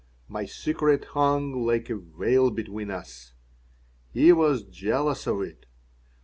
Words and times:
My 0.27 0.45
secret 0.45 1.05
hung 1.13 1.63
like 1.63 1.87
a 1.91 1.95
veil 1.97 2.49
between 2.49 2.89
us. 2.89 3.35
He 4.09 4.31
was 4.33 4.63
jealous 4.63 5.27
of 5.27 5.41
it. 5.43 5.67